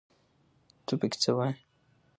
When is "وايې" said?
1.37-1.55